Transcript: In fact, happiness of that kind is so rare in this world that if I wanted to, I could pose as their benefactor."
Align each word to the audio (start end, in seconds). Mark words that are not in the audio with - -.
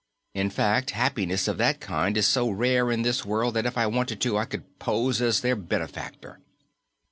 In 0.33 0.49
fact, 0.49 0.89
happiness 0.89 1.47
of 1.47 1.59
that 1.59 1.79
kind 1.79 2.17
is 2.17 2.25
so 2.27 2.49
rare 2.49 2.89
in 2.89 3.03
this 3.03 3.23
world 3.23 3.53
that 3.53 3.67
if 3.67 3.77
I 3.77 3.85
wanted 3.85 4.19
to, 4.21 4.35
I 4.35 4.45
could 4.45 4.79
pose 4.79 5.21
as 5.21 5.41
their 5.41 5.55
benefactor." 5.55 6.39